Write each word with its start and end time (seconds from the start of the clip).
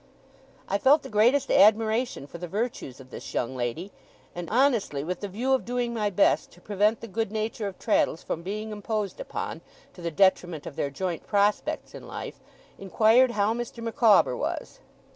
I 0.67 0.79
felt 0.79 1.03
the 1.03 1.11
greatest 1.13 1.51
admiration 1.51 2.25
for 2.25 2.39
the 2.39 2.47
virtues 2.47 2.99
of 2.99 3.11
this 3.11 3.35
young 3.35 3.55
lady; 3.55 3.91
and, 4.33 4.49
honestly 4.49 5.03
with 5.03 5.19
the 5.19 5.27
view 5.27 5.53
of 5.53 5.63
doing 5.63 5.93
my 5.93 6.09
best 6.09 6.49
to 6.53 6.59
prevent 6.59 7.01
the 7.01 7.07
good 7.07 7.31
nature 7.31 7.67
of 7.67 7.77
Traddles 7.77 8.23
from 8.23 8.41
being 8.41 8.71
imposed 8.71 9.19
upon, 9.19 9.61
to 9.93 10.01
the 10.01 10.09
detriment 10.09 10.65
of 10.65 10.75
their 10.75 10.89
joint 10.89 11.27
prospects 11.27 11.93
in 11.93 12.07
life, 12.07 12.39
inquired 12.79 13.33
how 13.37 13.53
Mr. 13.53 13.83
Micawber 13.83 14.35
was? 14.35 14.79